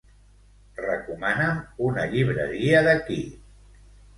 Recomana'm 0.85 1.61
una 1.89 2.07
llibreria 2.15 2.83
d'aquí. 2.89 3.23